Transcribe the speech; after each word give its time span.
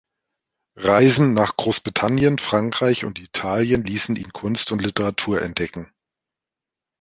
Reisen 0.77 1.35
nach 1.35 1.57
Großbritannien, 1.57 2.39
Frankreich 2.39 3.05
und 3.05 3.19
Italien 3.19 3.83
ließen 3.83 4.15
ihn 4.15 4.33
Kunst 4.33 4.71
und 4.71 4.81
Literatur 4.83 5.43
entdecken. 5.43 5.91